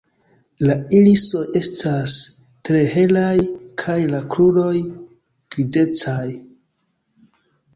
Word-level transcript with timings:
La 0.67 0.75
irisoj 0.99 1.41
estas 1.59 2.15
tre 2.69 2.81
helaj 2.95 3.35
kaj 3.83 3.99
la 4.15 4.23
kruroj 4.37 4.73
grizecaj. 5.57 6.27